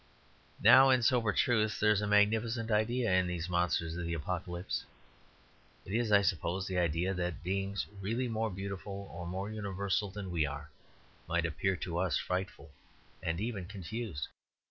[0.59, 4.83] Now in sober truth there is a magnificent idea in these monsters of the Apocalypse.
[5.85, 10.31] It is, I suppose, the idea that beings really more beautiful or more universal than
[10.31, 10.71] we are
[11.27, 12.71] might appear to us frightful
[13.21, 14.27] and even confused.